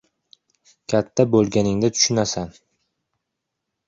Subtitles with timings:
[0.93, 2.57] —Katta bo‘lganingda tushunasan.